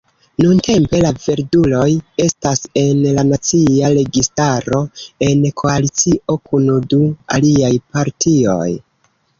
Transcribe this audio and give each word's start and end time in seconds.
Nuntempe 0.43 1.01
la 1.01 1.11
Verduloj 1.25 1.83
estas 2.23 2.65
en 2.85 3.03
la 3.19 3.27
nacia 3.33 3.93
registaro, 3.99 4.81
en 5.29 5.47
koalicio 5.65 6.41
kun 6.49 6.75
du 6.95 7.05
aliaj 7.39 7.75
partioj. 7.95 8.63